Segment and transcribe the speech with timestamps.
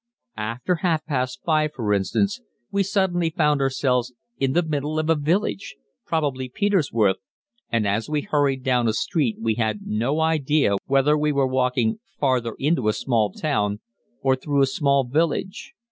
[0.37, 5.15] After half past five, for instance, we suddenly found ourselves in the middle of a
[5.15, 5.75] village,
[6.07, 7.17] probably Peterswörth,
[7.69, 11.99] and as we hurried down a street we had no idea whether we were walking
[12.19, 13.79] farther into a small town
[14.21, 15.73] or through a small village.